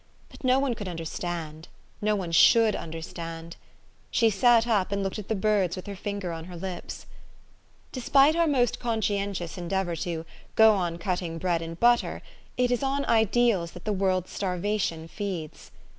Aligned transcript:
But 0.29 0.43
no 0.43 0.57
one 0.57 0.73
could 0.73 0.87
understand: 0.87 1.67
no 2.01 2.15
one 2.15 2.31
should 2.31 2.75
under 2.75 3.03
stand. 3.03 3.55
She 4.09 4.31
sat 4.31 4.65
up, 4.65 4.91
and 4.91 5.03
looked 5.03 5.19
at 5.19 5.27
the 5.27 5.35
birds 5.35 5.75
with 5.75 5.85
her 5.85 5.95
finger 5.95 6.31
on 6.33 6.45
her 6.45 6.55
lips. 6.57 7.05
Despite 7.91 8.35
our 8.35 8.47
most 8.47 8.79
conscientious 8.79 9.59
endeavor 9.59 9.95
to" 9.97 10.25
go 10.55 10.73
on 10.73 10.97
cutting 10.97 11.37
bread 11.37 11.61
and 11.61 11.79
butter," 11.79 12.23
it 12.57 12.71
is 12.71 12.81
on 12.81 13.05
ideals 13.05 13.73
that 13.73 13.85
the 13.85 13.93
world's 13.93 14.31
starvation 14.31 15.07
feeds. 15.07 15.69